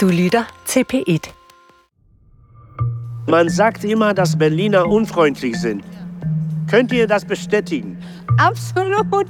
[0.00, 1.30] Du lytter til P1.
[3.28, 5.84] Man sagt immer, dass Berliner unfreundlich sind.
[6.70, 7.98] Könnt ihr das bestätigen?
[8.38, 9.26] Absolut.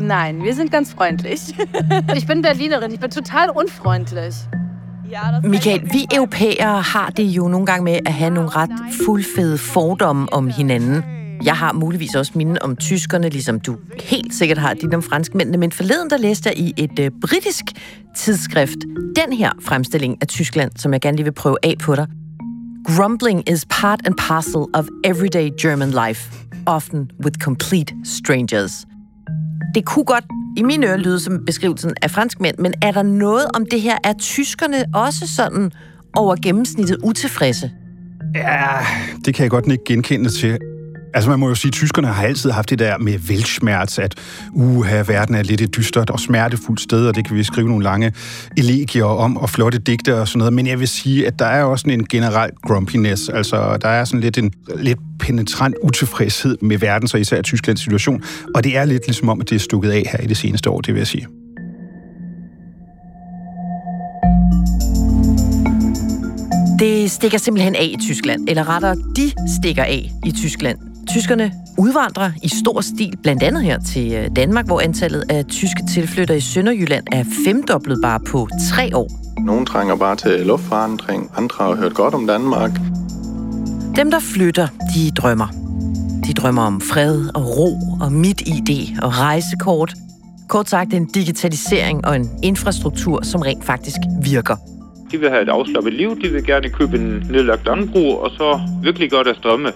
[0.00, 1.40] Nein, wir sind ganz freundlich.
[2.16, 4.34] Ich bin Berlinerin, ich bin total unfreundlich.
[5.42, 8.70] Michael, vi europæere har det jo nogle gange med at have nogle ret
[9.06, 11.15] fuldfede fordomme om hinanden.
[11.44, 15.58] Jeg har muligvis også mine om tyskerne, ligesom du helt sikkert har dit om franskmændene,
[15.58, 17.64] men forleden der læste jeg i et øh, britisk
[18.16, 18.78] tidsskrift
[19.16, 22.06] den her fremstilling af Tyskland, som jeg gerne lige vil prøve af på dig.
[22.86, 26.32] Grumbling is part and parcel of everyday German life,
[26.66, 28.86] often with complete strangers.
[29.74, 30.24] Det kunne godt
[30.56, 33.98] i mine ører lyde som beskrivelsen af franskmænd, men er der noget om det her?
[34.04, 35.72] Er tyskerne også sådan
[36.16, 37.70] over gennemsnittet utilfredse?
[38.34, 38.68] Ja,
[39.24, 40.58] det kan jeg godt ikke genkende til.
[41.16, 44.14] Altså man må jo sige, at tyskerne har altid haft det der med velsmerts, at
[44.52, 47.84] uha, verden er lidt et dystert og smertefuldt sted, og det kan vi skrive nogle
[47.84, 48.12] lange
[48.56, 50.52] elegier om, og flotte digte og sådan noget.
[50.52, 54.20] Men jeg vil sige, at der er også en generel grumpiness, altså der er sådan
[54.20, 58.22] lidt en lidt penetrant utilfredshed med verden, så især Tysklands situation,
[58.54, 60.70] og det er lidt ligesom om, at det er stukket af her i det seneste
[60.70, 61.26] år, det vil jeg sige.
[66.78, 70.95] Det stikker simpelthen af i Tyskland, eller rettere, de stikker af i Tyskland.
[71.08, 75.82] Tyskerne udvandrer i stor stil, blandt andet her til øh, Danmark, hvor antallet af tyske
[75.94, 79.10] tilflytter i Sønderjylland er femdoblet bare på tre år.
[79.40, 82.70] Nogle trænger bare til luftforandring, andre har hørt godt om Danmark.
[83.96, 85.48] Dem, der flytter, de drømmer.
[86.26, 89.94] De drømmer om fred og ro og mit ID og rejsekort.
[90.48, 94.75] Kort sagt en digitalisering og en infrastruktur, som rent faktisk virker.
[95.10, 98.60] De vil have et afslappet liv, de vil gerne købe en nedlagt landbrug, og så
[98.82, 99.72] virkelig godt at strømme.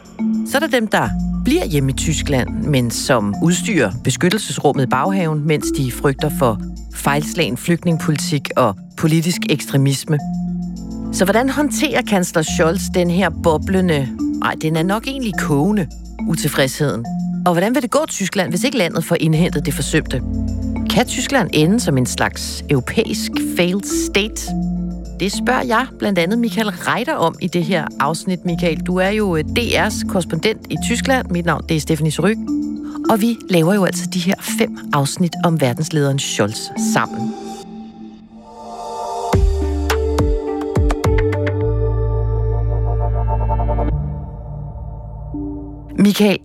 [0.47, 1.09] Så er der dem, der
[1.45, 6.61] bliver hjemme i Tyskland, men som udstyrer beskyttelsesrummet i baghaven, mens de frygter for
[6.95, 10.19] fejlslagen flygtningepolitik og politisk ekstremisme.
[11.12, 14.08] Så hvordan håndterer kansler Scholz den her boblende,
[14.41, 15.86] nej, den er nok egentlig kogende,
[16.28, 17.05] utilfredsheden?
[17.46, 20.23] Og hvordan vil det gå Tyskland, hvis ikke landet får indhentet det forsømte?
[20.90, 24.70] Kan Tyskland ende som en slags europæisk failed state?
[25.20, 28.45] Det spørger jeg blandt andet Michael Reiter om i det her afsnit.
[28.45, 31.31] Michael, du er jo øh, DR's korrespondent i Tyskland.
[31.31, 32.36] Mit navn det er Stephanie Suryk.
[33.11, 36.58] Og vi laver jo altså de her fem afsnit om verdenslederen Scholz
[36.95, 37.35] sammen.
[45.98, 46.39] Michael,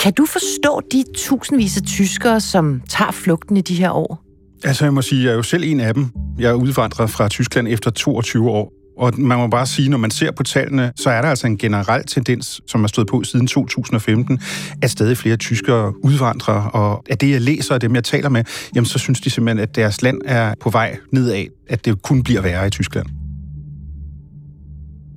[0.00, 4.27] kan du forstå de tusindvis af tyskere, som tager flugten i de her år?
[4.64, 6.10] Altså, jeg må sige, jeg er jo selv en af dem.
[6.38, 8.72] Jeg er udvandret fra Tyskland efter 22 år.
[8.98, 11.58] Og man må bare sige, når man ser på tallene, så er der altså en
[11.58, 14.40] generel tendens, som har stået på siden 2015,
[14.82, 16.54] at stadig flere tyskere udvandrer.
[16.54, 19.62] Og af det, jeg læser og dem, jeg taler med, jamen, så synes de simpelthen,
[19.62, 23.06] at deres land er på vej nedad, at det kun bliver værre i Tyskland.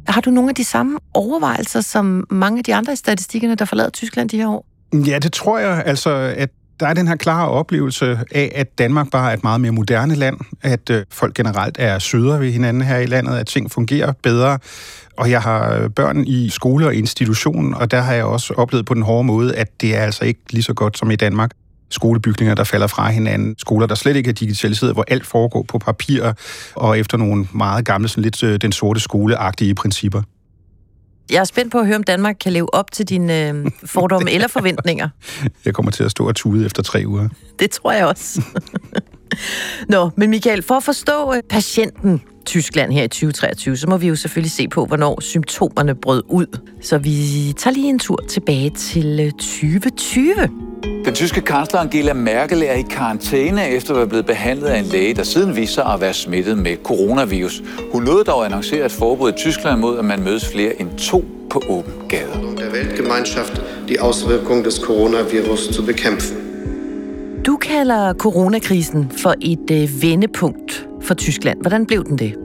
[0.07, 3.65] Har du nogle af de samme overvejelser som mange af de andre i statistikkerne, der
[3.65, 4.65] forlader Tyskland de her år?
[4.93, 5.83] Ja, det tror jeg.
[5.85, 6.49] Altså, at
[6.81, 10.15] der er den her klare oplevelse af, at Danmark bare er et meget mere moderne
[10.15, 14.13] land, at øh, folk generelt er sødere ved hinanden her i landet, at ting fungerer
[14.23, 14.59] bedre.
[15.17, 18.85] Og jeg har øh, børn i skole og institution, og der har jeg også oplevet
[18.85, 21.51] på den hårde måde, at det er altså ikke lige så godt som i Danmark
[21.89, 25.77] skolebygninger, der falder fra hinanden, skoler, der slet ikke er digitaliseret, hvor alt foregår på
[25.77, 26.33] papir,
[26.75, 30.21] og efter nogle meget gamle, sådan lidt øh, den sorte skoleagtige principper.
[31.29, 34.31] Jeg er spændt på at høre, om Danmark kan leve op til dine øh, fordomme
[34.35, 35.09] eller forventninger.
[35.65, 37.29] Jeg kommer til at stå og tude efter tre uger.
[37.59, 38.41] Det tror jeg også.
[39.89, 44.07] Nå, men Michael, for at forstå øh, patienten Tyskland her i 2023, så må vi
[44.07, 46.45] jo selvfølgelig se på, hvornår symptomerne brød ud.
[46.81, 47.13] Så vi
[47.57, 50.31] tager lige en tur tilbage til 2020.
[50.41, 50.49] Øh,
[51.05, 54.85] Den tyske kansler Angela Merkel er i karantæne efter at være blevet behandlet af en
[54.85, 57.63] læge, der siden viste sig at være smittet med coronavirus.
[57.91, 60.97] Hun nåede dog at annoncere et forbud i Tyskland mod, at man mødes flere end
[60.97, 62.31] to på åben gade.
[62.57, 66.37] Der Weltgemeinschaft die Auswirkungen des Coronavirus zu bekämpfen.
[67.45, 70.70] Du kalder coronakrisen for et øh, vendepunkt
[71.11, 71.57] for Tyskland.
[71.61, 72.35] Hvordan blev den det?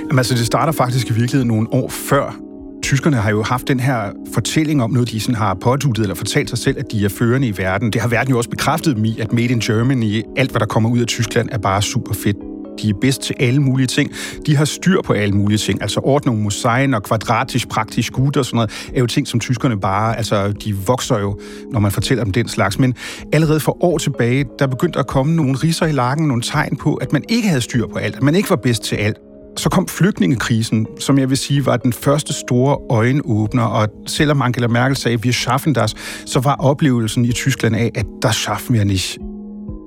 [0.00, 2.48] Jamen, altså, det starter faktisk i virkeligheden nogle år før
[2.82, 6.48] tyskerne har jo haft den her fortælling om noget, de sådan har påduttet eller fortalt
[6.48, 7.92] sig selv, at de er førende i verden.
[7.92, 10.66] Det har verden jo også bekræftet dem i, at Made in Germany, alt hvad der
[10.66, 12.36] kommer ud af Tyskland, er bare super fedt.
[12.82, 14.12] De er bedst til alle mulige ting.
[14.46, 15.82] De har styr på alle mulige ting.
[15.82, 19.80] Altså ordnung muss og kvadratisk praktisk gut og sådan noget, er jo ting, som tyskerne
[19.80, 21.38] bare, altså de vokser jo,
[21.72, 22.78] når man fortæller dem den slags.
[22.78, 22.94] Men
[23.32, 26.94] allerede for år tilbage, der begyndte at komme nogle riser i lakken, nogle tegn på,
[26.94, 29.16] at man ikke havde styr på alt, at man ikke var bedst til alt.
[29.56, 34.68] Så kom flygtningekrisen, som jeg vil sige var den første store øjenåbner, og selvom Angela
[34.68, 35.94] Merkel sagde, vi schaffen das,
[36.26, 39.18] så var oplevelsen i Tyskland af, at der schaffen wir nicht.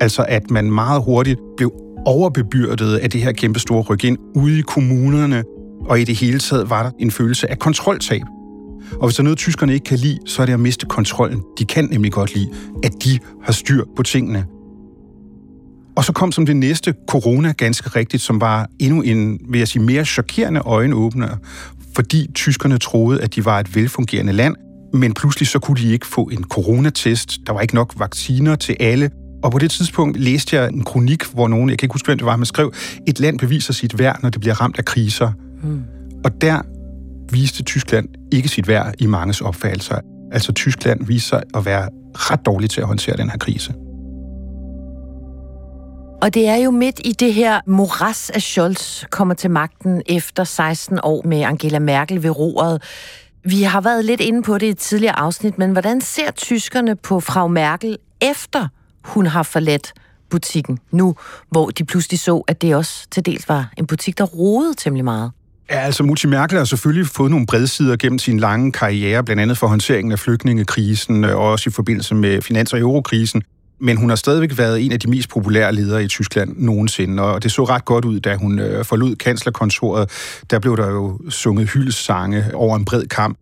[0.02, 1.74] Altså at man meget hurtigt blev
[2.06, 5.44] overbebyrdet af det her kæmpe store ryk ind ude i kommunerne,
[5.86, 8.22] og i det hele taget var der en følelse af kontroltab.
[9.00, 11.44] Og hvis der er noget, tyskerne ikke kan lide, så er det at miste kontrollen.
[11.60, 12.50] De kan nemlig godt lide,
[12.84, 14.46] at de har styr på tingene.
[15.96, 19.68] Og så kom som det næste corona ganske rigtigt, som var endnu en, vil jeg
[19.68, 21.28] sige, mere chokerende øjenåbner,
[21.96, 24.56] fordi tyskerne troede, at de var et velfungerende land,
[24.94, 27.40] men pludselig så kunne de ikke få en coronatest.
[27.48, 29.10] Der var ikke nok vacciner til alle.
[29.44, 32.18] Og på det tidspunkt læste jeg en kronik, hvor nogen, jeg kan ikke huske, hvem
[32.18, 32.74] det var, men skrev,
[33.08, 35.32] et land beviser sit værd, når det bliver ramt af kriser.
[35.64, 35.84] Mm.
[36.24, 36.62] Og der
[37.32, 40.00] viste Tyskland ikke sit værd i manges opfattelser.
[40.32, 43.74] Altså Tyskland viste sig at være ret dårlig til at håndtere den her krise.
[46.22, 50.44] Og det er jo midt i det her moras af Scholz kommer til magten efter
[50.44, 52.84] 16 år med Angela Merkel ved roret.
[53.46, 56.96] Vi har været lidt inde på det i et tidligere afsnit, men hvordan ser tyskerne
[56.96, 58.68] på frau Merkel efter
[59.04, 59.94] hun har forladt
[60.30, 61.16] butikken nu,
[61.50, 65.06] hvor de pludselig så, at det også til dels var en butik, der rodede temmelig
[65.06, 65.32] meget?
[65.72, 69.58] Ja, altså Mutti Merkel har selvfølgelig fået nogle bredsider gennem sin lange karriere, blandt andet
[69.58, 73.44] for håndteringen af flygtningekrisen, øh, og også i forbindelse med finans- og eurokrisen.
[73.80, 77.44] Men hun har stadigvæk været en af de mest populære ledere i Tyskland nogensinde, og
[77.44, 80.10] det så ret godt ud, da hun øh, forlod kanslerkontoret.
[80.50, 83.38] Der blev der jo sunget hyldsange over en bred kamp.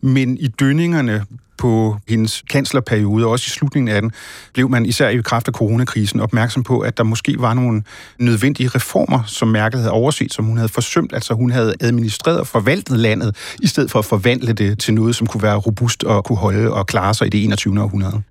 [0.00, 1.24] Men i dønningerne
[1.60, 4.12] på hendes kanslerperiode, også i slutningen af den,
[4.54, 7.82] blev man især i kraft af coronakrisen opmærksom på, at der måske var nogle
[8.18, 11.12] nødvendige reformer, som Merkel havde overset, som hun havde forsømt.
[11.12, 15.16] Altså hun havde administreret og forvaltet landet, i stedet for at forvandle det til noget,
[15.16, 17.82] som kunne være robust og kunne holde og klare sig i det 21.
[17.82, 18.22] århundrede.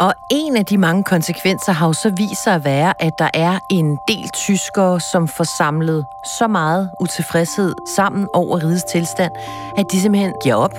[0.00, 3.30] Og en af de mange konsekvenser har jo så vist sig at være, at der
[3.34, 6.04] er en del tyskere, som får samlet
[6.38, 9.32] så meget utilfredshed sammen over rigets tilstand,
[9.76, 10.74] at de simpelthen giver op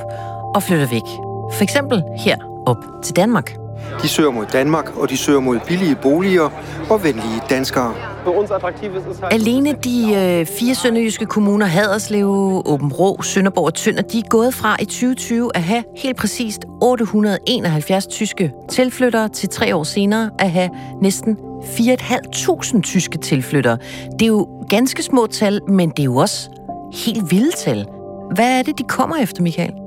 [0.55, 1.07] og flytter væk.
[1.53, 3.55] For eksempel her op til Danmark.
[4.01, 6.49] De søger mod Danmark, og de søger mod billige boliger
[6.89, 7.93] og venlige danskere.
[9.31, 12.27] Alene de øh, fire sønderjyske kommuner, Haderslev,
[12.65, 16.65] Åben Rå, Sønderborg og Tønder, de er gået fra i 2020 at have helt præcist
[16.81, 20.69] 871 tyske tilflyttere til tre år senere at have
[21.01, 23.77] næsten 4.500 tyske tilflyttere.
[24.11, 26.49] Det er jo ganske små tal, men det er jo også
[26.93, 27.85] helt vilde tal.
[28.35, 29.80] Hvad er det, de kommer efter, Michael?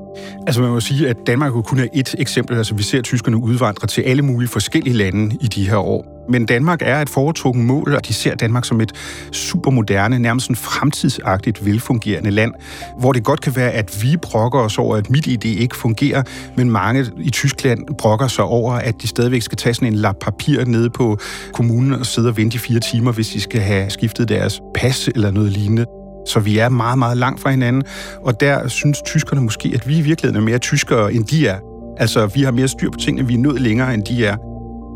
[0.46, 2.56] Altså man må sige, at Danmark jo kun er et eksempel.
[2.56, 6.14] Altså vi ser tyskerne udvandre til alle mulige forskellige lande i de her år.
[6.28, 8.92] Men Danmark er et foretrukken mål, og de ser Danmark som et
[9.32, 12.52] supermoderne, nærmest en fremtidsagtigt velfungerende land,
[12.98, 16.22] hvor det godt kan være, at vi brokker os over, at mit idé ikke fungerer,
[16.56, 20.16] men mange i Tyskland brokker sig over, at de stadigvæk skal tage sådan en lap
[20.20, 21.18] papir nede på
[21.52, 25.08] kommunen og sidde og vente i fire timer, hvis de skal have skiftet deres pas
[25.08, 26.03] eller noget lignende.
[26.26, 27.82] Så vi er meget, meget langt fra hinanden,
[28.22, 31.58] og der synes tyskerne måske, at vi i virkeligheden er mere tyskere, end de er.
[31.96, 34.36] Altså, vi har mere styr på tingene, vi er nået længere, end de er.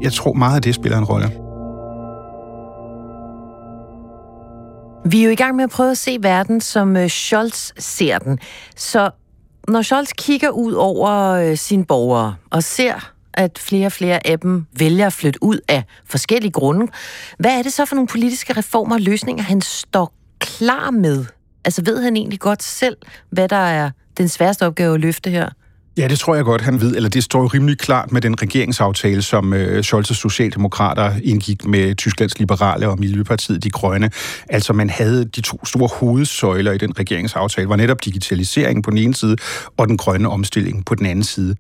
[0.03, 1.31] Jeg tror meget af det spiller en rolle.
[5.11, 8.19] Vi er jo i gang med at prøve at se verden, som øh, Scholz ser
[8.19, 8.39] den.
[8.77, 9.11] Så
[9.69, 14.41] når Scholz kigger ud over øh, sine borgere og ser, at flere og flere af
[14.41, 16.87] dem vælger at flytte ud af forskellige grunde,
[17.39, 21.25] hvad er det så for nogle politiske reformer og løsninger, han står klar med?
[21.65, 22.97] Altså ved han egentlig godt selv,
[23.31, 25.49] hvad der er den sværeste opgave at løfte her?
[25.99, 26.97] Ja, det tror jeg godt, han ved.
[26.97, 31.95] Eller det står jo rimelig klart med den regeringsaftale, som øh, Scholz's Socialdemokrater indgik med
[31.95, 34.11] Tysklands Liberale og Miljøpartiet De Grønne.
[34.49, 38.99] Altså man havde de to store hovedsøjler i den regeringsaftale, var netop digitaliseringen på den
[38.99, 39.37] ene side,
[39.77, 41.57] og den grønne omstilling på den anden side.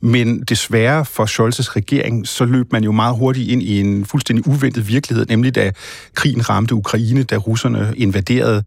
[0.00, 4.46] Men desværre for Scholz's regering, så løb man jo meget hurtigt ind i en fuldstændig
[4.46, 5.72] uventet virkelighed, nemlig da
[6.14, 8.64] krigen ramte Ukraine, da russerne invaderede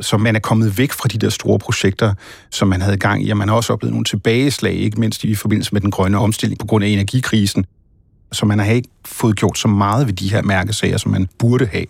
[0.00, 2.14] så man er kommet væk fra de der store projekter,
[2.50, 5.34] som man havde gang i, og man har også oplevet nogle tilbageslag, ikke mindst i
[5.34, 7.66] forbindelse med den grønne omstilling på grund af energikrisen.
[8.32, 11.66] Så man har ikke fået gjort så meget ved de her mærkesager, som man burde
[11.66, 11.86] have.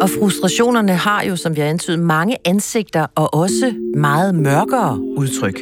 [0.00, 5.60] Og frustrationerne har jo, som vi har antydet, mange ansigter og også meget mørkere udtryk.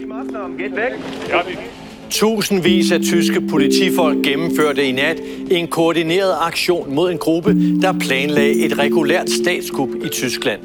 [2.10, 8.64] Tusindvis af tyske politifolk gennemførte i nat en koordineret aktion mod en gruppe, der planlagde
[8.64, 10.60] et regulært statskup i Tyskland.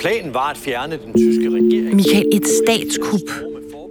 [0.00, 1.96] Planen var at fjerne den tyske regering.
[1.96, 3.30] Michael, et statskup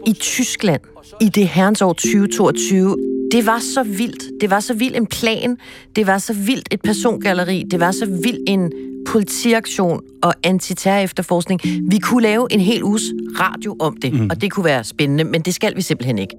[0.07, 0.81] i Tyskland
[1.21, 4.41] i det herrens år 2022, det var så vildt.
[4.41, 5.57] Det var så vild en plan.
[5.95, 7.63] Det var så vildt et persongalleri.
[7.71, 8.71] Det var så vild en
[9.07, 11.61] politiaktion og antiterror efterforskning.
[11.89, 13.03] Vi kunne lave en hel uges
[13.39, 14.29] radio om det, mm.
[14.29, 16.35] og det kunne være spændende, men det skal vi simpelthen ikke.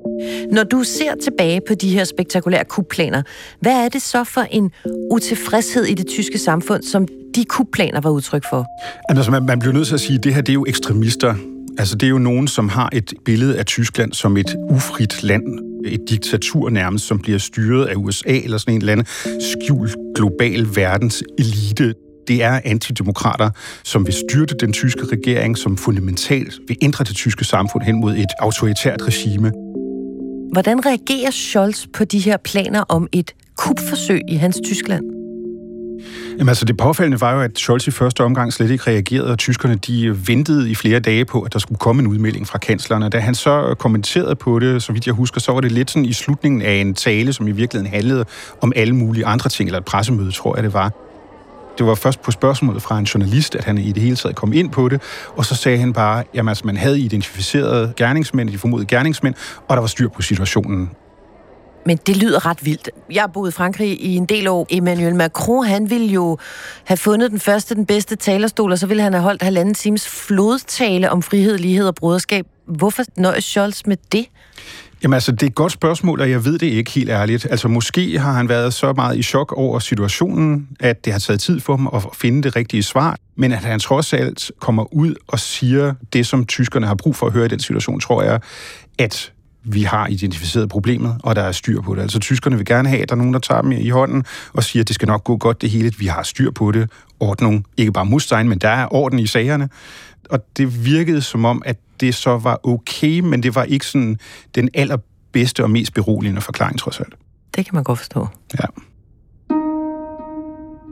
[0.53, 3.23] Når du ser tilbage på de her spektakulære kupplaner,
[3.61, 4.71] hvad er det så for en
[5.11, 8.67] utilfredshed i det tyske samfund, som de kupplaner var udtryk for?
[9.09, 11.35] Altså, man, man bliver nødt til at sige, at det her det er jo ekstremister.
[11.79, 15.66] Altså, det er jo nogen, som har et billede af Tyskland som et ufrit land,
[15.89, 19.07] et diktatur nærmest, som bliver styret af USA eller sådan en eller anden
[19.41, 21.95] skjult global verdens elite.
[22.29, 23.51] Det er antidemokrater,
[23.85, 28.17] som vil styrte den tyske regering, som fundamentalt vil ændre det tyske samfund hen mod
[28.17, 29.53] et autoritært regime.
[30.53, 35.16] Hvordan reagerer Scholz på de her planer om et kupforsøg i hans Tyskland?
[36.39, 39.39] Jamen altså det påfaldende var jo, at Scholz i første omgang slet ikke reagerede, og
[39.39, 42.59] tyskerne de øh, ventede i flere dage på, at der skulle komme en udmelding fra
[42.59, 43.09] kanslerne.
[43.09, 45.91] Da han så øh, kommenterede på det, så vidt jeg husker, så var det lidt
[45.91, 48.25] sådan i slutningen af en tale, som i virkeligheden handlede
[48.61, 50.93] om alle mulige andre ting, eller et pressemøde, tror jeg det var.
[51.79, 54.53] Det var først på spørgsmålet fra en journalist, at han i det hele taget kom
[54.53, 55.03] ind på det,
[55.37, 59.35] og så sagde han bare, at altså, man havde identificeret gerningsmænd, de formodede gerningsmænd,
[59.69, 60.91] og der var styr på situationen.
[61.87, 62.91] Men det lyder ret vildt.
[63.13, 64.67] Jeg har boet i Frankrig i en del år.
[64.71, 66.39] Emmanuel Macron, han ville jo
[66.85, 70.09] have fundet den første, den bedste talerstol, og så ville han have holdt halvanden times
[70.09, 72.47] flodtale om frihed, lighed og broderskab.
[72.67, 74.27] Hvorfor nøjes Scholz med det?
[75.03, 77.47] Jamen altså, det er et godt spørgsmål, og jeg ved det ikke helt ærligt.
[77.51, 81.41] Altså, måske har han været så meget i chok over situationen, at det har taget
[81.41, 83.17] tid for ham at finde det rigtige svar.
[83.37, 87.27] Men at han trods alt kommer ud og siger det, som tyskerne har brug for
[87.27, 88.41] at høre i den situation, tror jeg,
[88.99, 89.33] at
[89.67, 92.03] vi har identificeret problemet, og der er styr på det.
[92.03, 94.65] Altså tyskerne vil gerne have, at der er nogen, der tager dem i hånden og
[94.65, 96.91] siger, at det skal nok gå godt det hele, vi har styr på det.
[97.21, 99.69] Ordnung, ikke bare Mustein, men der er orden i sagerne.
[100.31, 104.19] Og det virkede som om, at det så var okay, men det var ikke sådan
[104.55, 107.15] den allerbedste og mest beroligende forklaring, trods alt.
[107.57, 108.29] Det kan man godt forstå.
[108.61, 108.67] Ja.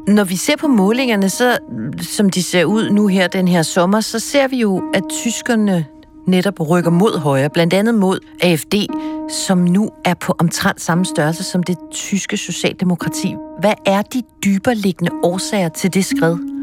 [0.08, 1.58] Når vi ser på målingerne, så,
[2.00, 5.86] som de ser ud nu her den her sommer, så ser vi jo, at tyskerne
[6.26, 8.74] netop rykker mod højre, blandt andet mod AFD,
[9.30, 13.34] som nu er på omtrent samme størrelse som det tyske socialdemokrati.
[13.60, 16.53] Hvad er de dyberliggende årsager til det skridt?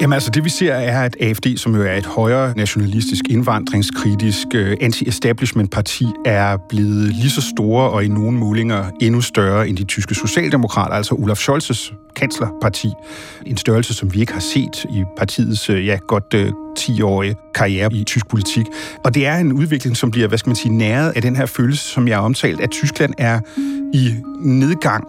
[0.00, 4.46] Jamen altså, det vi ser er, at AFD, som jo er et højere nationalistisk, indvandringskritisk,
[4.54, 9.76] øh, anti-establishment parti, er blevet lige så store og i nogle målinger endnu større end
[9.76, 12.88] de tyske socialdemokrater, altså Olaf Scholz's kanslerparti.
[13.46, 17.94] En størrelse, som vi ikke har set i partiets øh, ja, godt øh, 10-årige karriere
[17.94, 18.66] i tysk politik.
[19.04, 21.46] Og det er en udvikling, som bliver, hvad skal man sige, næret af den her
[21.46, 23.40] følelse, som jeg har omtalt, at Tyskland er
[23.94, 25.04] i nedgang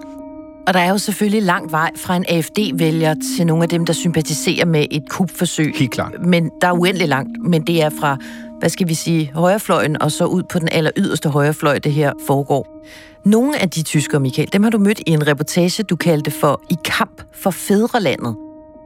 [0.67, 3.93] og der er jo selvfølgelig lang vej fra en AFD-vælger til nogle af dem, der
[3.93, 5.73] sympatiserer med et kupforsøg.
[5.75, 6.25] Helt klart.
[6.25, 8.17] Men der er uendelig langt, men det er fra,
[8.59, 12.13] hvad skal vi sige, højrefløjen og så ud på den aller yderste højrefløj, det her
[12.27, 12.67] foregår.
[13.25, 16.61] Nogle af de tyskere, Michael, dem har du mødt i en reportage, du kaldte for
[16.69, 18.35] I kamp for fædrelandet.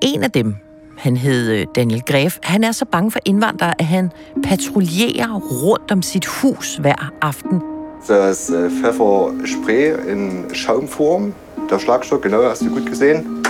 [0.02, 0.56] En af dem,
[0.98, 4.12] han hed øh, Daniel Gref, han er så bange for indvandrere, at han
[4.44, 7.62] patruljerer rundt om sit hus hver aften.
[8.08, 11.34] Das äh, Pfefferspray in Schaumform
[11.72, 13.46] der Schlagstock, genau, hast du gut gesehen.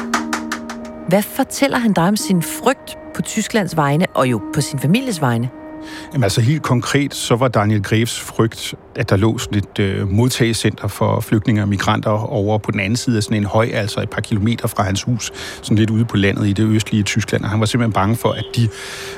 [1.07, 5.21] Hvad fortæller han dig om sin frygt på Tysklands vegne, og jo på sin families
[5.21, 5.49] vegne?
[6.13, 10.09] Jamen altså helt konkret, så var Daniel Greves frygt, at der lå sådan et øh,
[10.09, 14.01] modtagecenter for flygtninge og migranter over på den anden side af sådan en høj, altså
[14.01, 17.43] et par kilometer fra hans hus, sådan lidt ude på landet i det østlige Tyskland.
[17.43, 18.69] Og han var simpelthen bange for, at de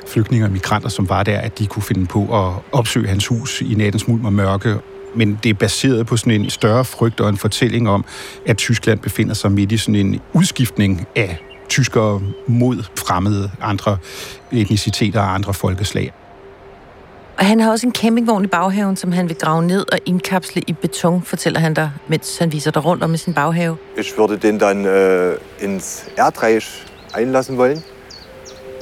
[0.08, 3.62] flygtninge og migranter, som var der, at de kunne finde på at opsøge hans hus
[3.62, 4.78] i nattens mulm og mørke
[5.16, 8.06] men det er baseret på sådan en større frygt og en fortælling om,
[8.46, 11.38] at Tyskland befinder sig midt i sådan en udskiftning af
[11.70, 13.98] tyskere mod fremmede andre
[14.52, 16.14] etniciteter og andre folkeslag.
[17.38, 20.62] Og han har også en campingvogn i baghaven, som han vil grave ned og indkapsle
[20.68, 23.78] i beton, fortæller han dig, mens han viser dig rundt om i sin baghave.
[23.98, 27.84] Ich würde den dann äh, ins Erdreich einlassen wollen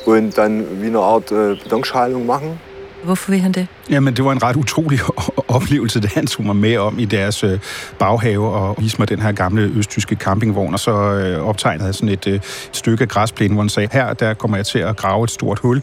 [0.06, 2.60] und dann wie eine Art äh, Betonschalung machen.
[3.04, 3.68] Hvorfor vil han det?
[3.90, 5.00] Jamen, det var en ret utrolig
[5.58, 7.60] oplevelse, det han tog mig med om i deres øh,
[8.00, 12.28] baghave og viste mig den her gamle østtyske campingvogn, og så øh, optegnede sådan et,
[12.28, 15.32] øh, et stykke græsplæne, hvor han sagde, her der kommer jeg til at grave et
[15.32, 15.82] stort hul,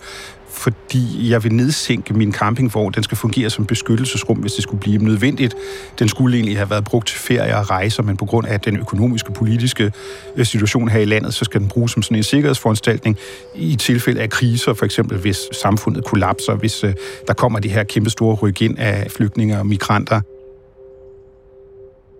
[0.50, 2.92] fordi jeg vil nedsænke min campingvogn.
[2.92, 5.54] Den skal fungere som beskyttelsesrum, hvis det skulle blive nødvendigt.
[5.98, 8.76] Den skulle egentlig have været brugt til ferie og rejser, men på grund af den
[8.76, 9.92] økonomiske politiske
[10.36, 13.16] øh, situation her i landet, så skal den bruges som sådan en sikkerhedsforanstaltning
[13.54, 16.94] i tilfælde af kriser, for eksempel hvis samfundet kollapser, hvis øh,
[17.26, 20.20] der kommer de her kæmpe store ryk ind af flygtninge og migranter.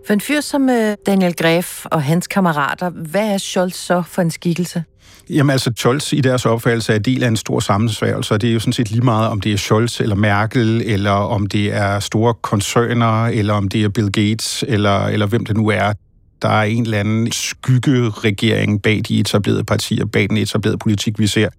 [0.07, 4.21] For en fyr som øh, Daniel Gref og hans kammerater, hvad er Scholz så for
[4.21, 4.83] en skikkelse?
[5.29, 8.53] Jamen altså, Scholz i deres opfattelse er del af en stor sammensværgelse, og det er
[8.53, 11.99] jo sådan set lige meget, om det er Scholz eller Merkel, eller om det er
[11.99, 15.93] store koncerner, eller om det er Bill Gates, eller, eller hvem det nu er.
[16.41, 21.27] Der er en eller anden skyggeregering bag de etablerede partier, bag den etablerede politik, vi
[21.27, 21.49] ser.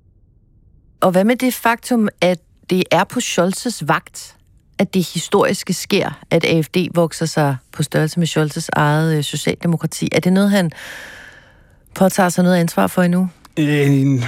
[1.00, 2.38] Og hvad med det faktum, at
[2.70, 4.36] det er på Scholz's vagt,
[4.80, 10.08] at det historiske sker, at AFD vokser sig på størrelse med Scholz's eget øh, socialdemokrati?
[10.12, 10.70] Er det noget, han
[11.94, 13.28] påtager sig noget ansvar for endnu?
[13.58, 14.22] Øh,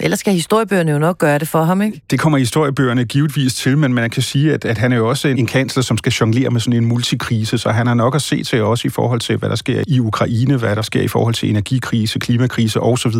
[0.00, 2.00] Ellers skal historiebøgerne jo nok gøre det for ham, ikke?
[2.10, 5.28] Det kommer historiebøgerne givetvis til, men man kan sige, at, at han er jo også
[5.28, 8.44] en kansler, som skal jonglere med sådan en multikrise, så han har nok at se
[8.44, 11.34] til også i forhold til, hvad der sker i Ukraine, hvad der sker i forhold
[11.34, 13.14] til energikrise, klimakrise osv.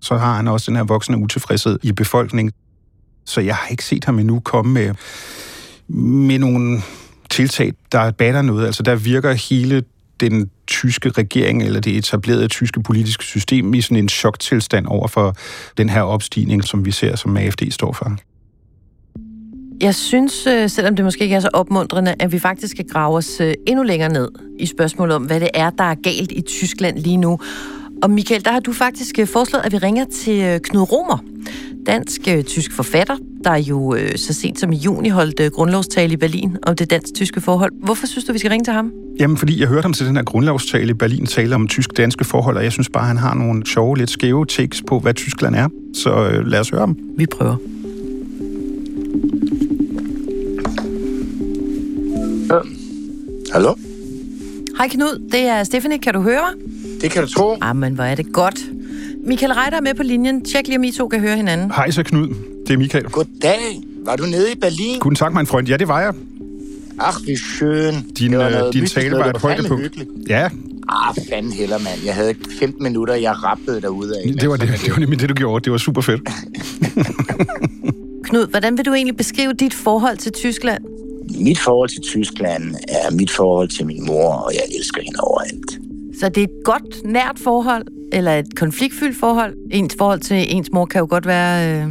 [0.00, 2.52] Så har han også den her voksende utilfredshed i befolkningen.
[3.26, 4.94] Så jeg har ikke set ham endnu komme med,
[5.88, 6.82] med nogle
[7.30, 8.66] tiltag, der batter noget.
[8.66, 9.82] Altså der virker hele
[10.20, 15.34] den tyske regering eller det etablerede tyske politiske system i sådan en choktilstand over for
[15.76, 18.16] den her opstigning, som vi ser, som AFD står for.
[19.80, 23.16] Jeg synes, øh, selvom det måske ikke er så opmuntrende, at vi faktisk skal grave
[23.16, 26.40] os øh, endnu længere ned i spørgsmålet om, hvad det er, der er galt i
[26.40, 27.38] Tyskland lige nu.
[28.02, 31.18] Og Michael, der har du faktisk øh, foreslået, at vi ringer til Knud Romer,
[31.86, 36.90] dansk-tysk forfatter, der jo så sent som i juni holdt grundlovstale i Berlin om det
[36.90, 37.72] dansk-tyske forhold.
[37.82, 38.92] Hvorfor synes du, vi skal ringe til ham?
[39.20, 42.56] Jamen, fordi jeg hørte ham til den her grundlovstale i Berlin tale om tysk-danske forhold,
[42.56, 45.68] og jeg synes bare, han har nogle sjove, lidt skæve takes på, hvad Tyskland er.
[45.94, 46.96] Så øh, lad os høre ham.
[47.16, 47.56] Vi prøver.
[52.50, 52.58] Ja.
[53.52, 53.74] Hallo?
[54.78, 55.98] Hej Knud, det er Stephanie.
[55.98, 56.64] Kan du høre mig?
[57.02, 57.56] Det kan du tro.
[57.62, 58.73] Jamen, hvor er det godt.
[59.26, 60.44] Michael Reiter er med på linjen.
[60.44, 61.70] Tjek lige, om I to kan høre hinanden.
[61.70, 62.28] Hej så Knud.
[62.66, 63.04] Det er Michael.
[63.04, 63.80] Goddag.
[64.04, 64.98] Var du nede i Berlin?
[65.00, 65.68] Guten Tag, min freund.
[65.68, 66.14] Ja, det var jeg.
[67.00, 68.12] Ach, wie schön.
[68.18, 69.98] Din, øh, din tale var et højdepunkt.
[70.28, 70.48] Ja.
[70.88, 72.04] Ah, fanden heller, mand.
[72.04, 74.32] Jeg havde 15 minutter, jeg rappede derude af.
[74.40, 75.64] Det var, det, det var nemlig det, du gjorde.
[75.64, 76.20] Det var super fedt.
[78.28, 80.84] Knud, hvordan vil du egentlig beskrive dit forhold til Tyskland?
[81.40, 85.83] Mit forhold til Tyskland er mit forhold til min mor, og jeg elsker hende overalt.
[86.24, 89.54] Så det er et godt, nært forhold, eller et konfliktfyldt forhold?
[89.70, 91.82] Ens forhold til ens mor kan jo godt være...
[91.82, 91.88] Øh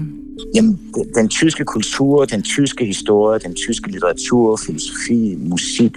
[0.56, 0.80] Jamen,
[1.16, 5.92] den tyske kultur, den tyske historie, den tyske litteratur, filosofi, musik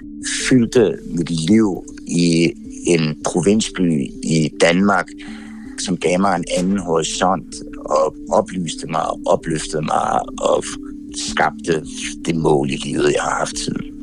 [0.48, 2.52] fyldte mit liv i
[2.86, 5.08] en provinsby i Danmark,
[5.78, 10.64] som gav mig en anden horisont og oplyste mig og opløftede mig og
[11.14, 11.84] skabte
[12.24, 13.95] det mål i livet, jeg har haft siden.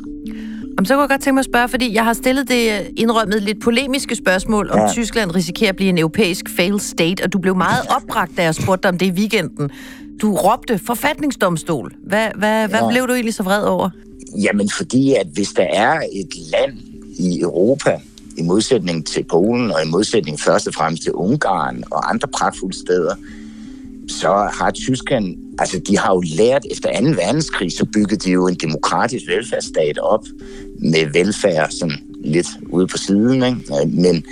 [0.77, 2.86] Om så kunne jeg godt tænke mig at spørge, fordi jeg har stillet det øh,
[2.98, 4.88] indrømmet lidt polemiske spørgsmål, om ja.
[4.92, 8.56] Tyskland risikerer at blive en europæisk failed state, og du blev meget opbragt, da jeg
[8.56, 9.70] spurgte dig om det i weekenden.
[10.22, 11.93] Du råbte forfatningsdomstol.
[12.04, 12.67] Hvad, hvad, ja.
[12.67, 13.89] hvad blev du egentlig så vred over?
[14.43, 16.78] Jamen, fordi at hvis der er et land
[17.19, 18.00] i Europa,
[18.38, 22.78] i modsætning til Polen, og i modsætning først og fremmest til Ungarn og andre pragtfulde
[22.80, 23.15] steder,
[24.08, 27.06] så har Tyskland, altså de har jo lært efter 2.
[27.06, 30.26] verdenskrig, så byggede de jo en demokratisk velfærdsstat op
[30.80, 33.88] med velfærd sådan lidt ude på siden, ikke?
[33.88, 34.24] men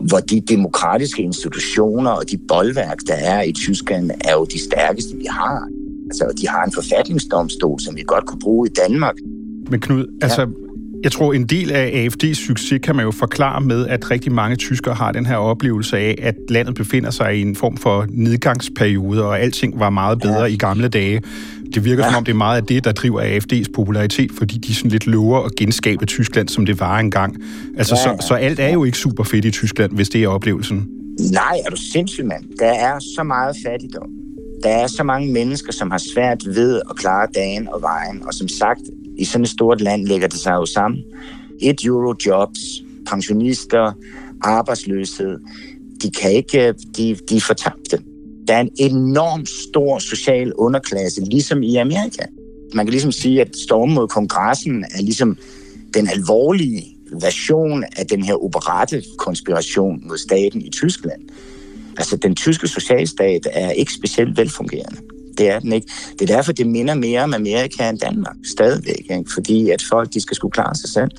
[0.00, 5.16] hvor de demokratiske institutioner og de boldværk, der er i Tyskland, er jo de stærkeste,
[5.16, 5.68] vi har.
[6.04, 9.14] Altså, de har en forfatningsdomstol, som vi godt kunne bruge i Danmark.
[9.70, 10.24] Men Knud, ja.
[10.24, 10.46] altså,
[11.04, 14.56] jeg tror, en del af AFD's succes kan man jo forklare med, at rigtig mange
[14.56, 19.24] tyskere har den her oplevelse af, at landet befinder sig i en form for nedgangsperiode,
[19.24, 20.44] og alting var meget bedre ja.
[20.44, 21.22] i gamle dage.
[21.74, 22.10] Det virker ja.
[22.10, 25.06] som om, det er meget af det, der driver AFD's popularitet, fordi de sådan lidt
[25.06, 27.36] lover at genskabe Tyskland, som det var engang.
[27.78, 28.16] Altså, ja, ja.
[28.20, 30.88] Så, så alt er jo ikke super fedt i Tyskland, hvis det er oplevelsen.
[31.32, 32.44] Nej, er du sindssyg, mand.
[32.58, 34.08] Der er så meget fattigdom.
[34.62, 38.22] Der er så mange mennesker, som har svært ved at klare dagen og vejen.
[38.26, 38.80] Og som sagt,
[39.20, 41.04] i sådan et stort land lægger det sig jo sammen.
[41.60, 42.58] Et euro jobs,
[43.06, 43.92] pensionister,
[44.42, 45.38] arbejdsløshed,
[46.02, 47.98] de kan ikke, øh, de, de er fortabte.
[48.48, 52.22] Der er en enorm stor social underklasse, ligesom i Amerika.
[52.74, 55.36] Man kan ligesom sige, at stormen mod kongressen er ligesom
[55.94, 61.22] den alvorlige version af den her operette-konspiration mod staten i Tyskland.
[61.98, 64.96] Altså, den tyske socialstat er ikke specielt velfungerende.
[65.40, 65.86] Det er den ikke.
[66.18, 68.36] Det er derfor, det minder mere om Amerika end Danmark.
[68.44, 69.06] Stadigvæk.
[69.10, 69.30] Ikke?
[69.34, 71.10] Fordi at folk, de skal skulle klare sig selv.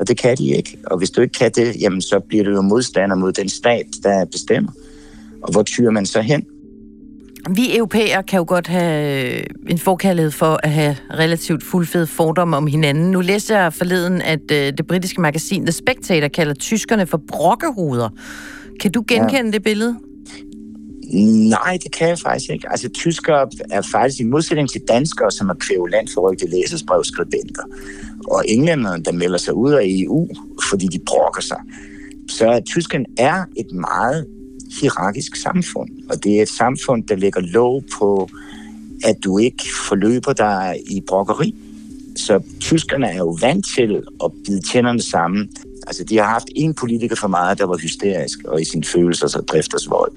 [0.00, 0.78] Og det kan de ikke.
[0.86, 3.86] Og hvis du ikke kan det, jamen så bliver du jo modstander mod den stat,
[4.02, 4.72] der bestemmer.
[5.42, 6.44] Og hvor tyrer man så hen?
[7.50, 12.66] Vi europæere kan jo godt have en forkærlighed for at have relativt fuldfed fordomme om
[12.66, 13.10] hinanden.
[13.10, 18.08] Nu læste jeg forleden, at øh, det britiske magasin The Spectator kalder tyskerne for brokkehoveder.
[18.80, 19.50] Kan du genkende ja.
[19.50, 19.96] det billede?
[21.12, 22.70] Nej, det kan jeg faktisk ikke.
[22.70, 27.62] Altså, tyskere er faktisk i modsætning til danskere, som er kvævlandforrygte læsesbrevskribenter,
[28.30, 30.28] og englænderne, der melder sig ud af EU,
[30.70, 31.60] fordi de brokker sig.
[32.28, 34.26] Så at Tyskland er et meget
[34.80, 38.28] hierarkisk samfund, og det er et samfund, der lægger lov på,
[39.04, 41.54] at du ikke forløber dig i brokkeri.
[42.16, 45.50] Så tyskerne er jo vant til at bide tænderne sammen.
[45.88, 49.38] Altså, de har haft en politiker for meget, der var hysterisk og i sin følelser
[49.38, 50.12] og drifters vold.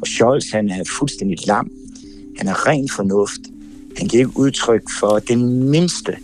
[0.00, 1.70] Og Scholz, han er fuldstændig lam.
[2.38, 3.40] Han er ren fornuft.
[3.96, 6.16] Han giver ikke udtryk for den mindste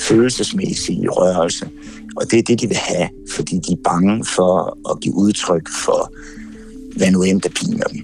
[0.00, 1.68] følelsesmæssige rørelse.
[2.16, 5.68] Og det er det, de vil have, fordi de er bange for at give udtryk
[5.84, 6.12] for,
[6.96, 8.00] hvad nu end der piner dem.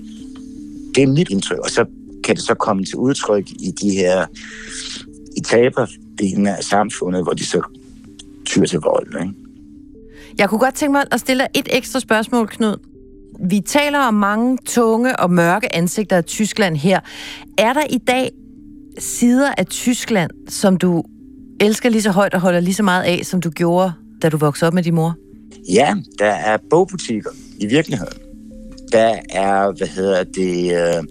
[0.94, 1.58] det er mit indtryk.
[1.58, 1.84] Og så
[2.24, 4.26] kan det så komme til udtryk i de her
[5.36, 7.62] i taberdelen af samfundet, hvor de så
[8.44, 9.20] tyr til vold.
[9.20, 9.47] Ikke?
[10.38, 12.76] Jeg kunne godt tænke mig at stille et ekstra spørgsmål, Knud.
[13.48, 17.00] Vi taler om mange tunge og mørke ansigter af Tyskland her.
[17.58, 18.30] Er der i dag
[18.98, 21.04] sider af Tyskland, som du
[21.60, 24.36] elsker lige så højt og holder lige så meget af, som du gjorde, da du
[24.36, 25.14] voksede op med din mor?
[25.72, 28.18] Ja, der er bogbutikker i virkeligheden.
[28.92, 31.04] Der er, hvad hedder det, øh,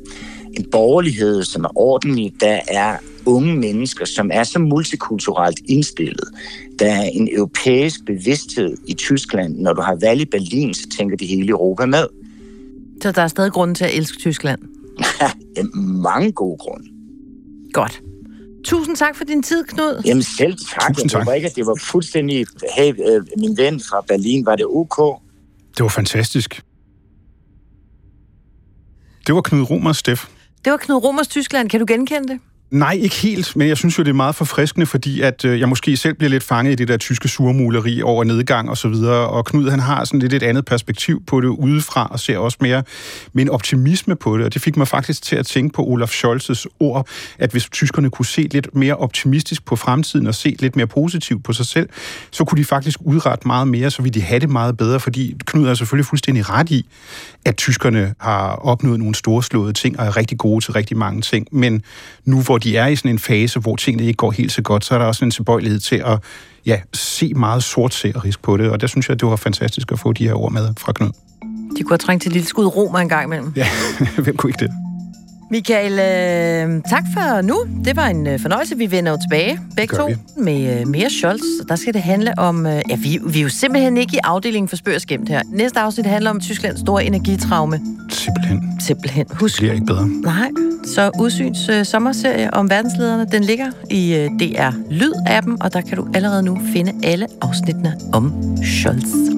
[0.57, 2.33] en borgerlighed, som er ordentlig.
[2.41, 6.29] Der er unge mennesker, som er så multikulturelt indstillet.
[6.79, 9.57] Der er en europæisk bevidsthed i Tyskland.
[9.57, 12.07] Når du har valg i Berlin, så tænker de hele Europa med.
[13.01, 14.59] Så der er stadig grund til at elske Tyskland?
[15.21, 15.63] ja,
[16.03, 16.89] mange gode grunde.
[17.73, 18.01] Godt.
[18.65, 20.01] Tusind tak for din tid, Knud.
[20.05, 20.93] Jamen selv tak.
[20.95, 21.27] Tusind tak.
[21.27, 22.45] Jeg ikke, at det var fuldstændig...
[22.77, 25.21] Hey, øh, min ven fra Berlin, var det OK?
[25.77, 26.61] Det var fantastisk.
[29.27, 30.27] Det var Knud Romers, Steff.
[30.65, 31.69] Det var Knud Romers Tyskland.
[31.69, 32.39] Kan du genkende det?
[32.71, 35.69] Nej, ikke helt, men jeg synes jo, det er meget forfriskende, fordi at øh, jeg
[35.69, 39.27] måske selv bliver lidt fanget i det der tyske surmuleri over nedgang og så videre,
[39.27, 42.57] og Knud han har sådan lidt et andet perspektiv på det udefra, og ser også
[42.61, 42.83] mere
[43.33, 46.09] med en optimisme på det, og det fik mig faktisk til at tænke på Olaf
[46.09, 47.07] Scholz's ord,
[47.39, 51.43] at hvis tyskerne kunne se lidt mere optimistisk på fremtiden og se lidt mere positivt
[51.43, 51.89] på sig selv,
[52.31, 55.35] så kunne de faktisk udrette meget mere, så ville de have det meget bedre, fordi
[55.45, 56.85] Knud er selvfølgelig fuldstændig ret i,
[57.45, 61.47] at tyskerne har opnået nogle storslåede ting og er rigtig gode til rigtig mange ting,
[61.51, 61.81] men
[62.25, 64.85] nu hvor de er i sådan en fase, hvor tingene ikke går helt så godt,
[64.85, 66.19] så er der også en tilbøjelighed til at
[66.65, 69.99] ja, se meget sort serisk på det, og der synes jeg, det var fantastisk at
[69.99, 71.09] få de her ord med fra Knud.
[71.77, 73.53] De kunne have trængt til et lille skud romer en gang imellem.
[73.55, 73.67] Ja,
[74.23, 74.86] hvem kunne ikke det?
[75.51, 77.55] Michael, øh, tak for nu.
[77.85, 78.77] Det var en øh, fornøjelse.
[78.77, 81.41] Vi vender jo tilbage, begge to, med øh, mere Scholz.
[81.69, 82.65] Der skal det handle om...
[82.65, 85.41] Øh, ja, vi, vi er jo simpelthen ikke i afdelingen for spørg her.
[85.45, 87.81] Næste afsnit handler om Tysklands store energitraume.
[88.09, 88.79] Simpelthen.
[88.79, 89.25] Simpelthen.
[89.31, 89.55] Husk.
[89.55, 90.07] Det bliver ikke bedre.
[90.07, 90.49] Nej.
[90.85, 95.97] Så Udsyns øh, sommerserie om verdenslederne, den ligger i øh, DR Lyd-appen, og der kan
[95.97, 98.33] du allerede nu finde alle afsnittene om
[98.63, 99.37] Scholz.